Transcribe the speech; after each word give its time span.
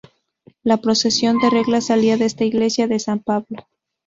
La 0.63 0.77
procesión 0.77 1.37
de 1.37 1.51
regla 1.51 1.79
salía 1.79 2.17
de 2.17 2.25
esta 2.25 2.43
iglesia 2.43 2.87
de 2.87 2.97
San 2.97 3.19
Pablo. 3.19 3.67